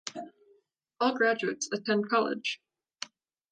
All 0.99 1.15
graduates 1.15 1.69
attend 1.71 2.09
college. 2.09 2.59